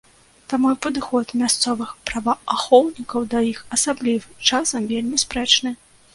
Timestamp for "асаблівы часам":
3.79-4.91